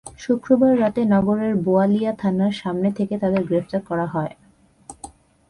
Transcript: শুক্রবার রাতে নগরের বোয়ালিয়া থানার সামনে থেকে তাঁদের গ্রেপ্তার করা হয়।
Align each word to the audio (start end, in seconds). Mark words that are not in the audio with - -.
শুক্রবার 0.19 0.73
রাতে 0.79 1.01
নগরের 1.05 1.53
বোয়ালিয়া 1.55 2.11
থানার 2.13 2.53
সামনে 2.53 2.89
থেকে 2.97 3.15
তাঁদের 3.17 3.43
গ্রেপ্তার 3.45 3.81
করা 3.89 4.07
হয়। 4.07 4.33